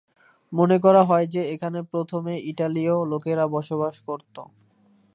মনে 0.53 0.77
করা 0.79 1.01
হয় 1.03 1.25
যে, 1.27 1.41
এখানে 1.53 1.79
প্রথমে 1.91 2.33
ইতালীয় 2.51 2.95
লোকেরা 3.11 3.45
বসবাস 3.47 3.95
করত। 4.07 4.35